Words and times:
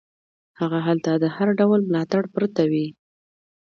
هغه 0.59 0.79
هلته 0.87 1.09
له 1.21 1.27
هر 1.35 1.47
ډول 1.59 1.79
ملاتړ 1.89 2.23
پرته 2.35 2.61
وي. 2.71 2.87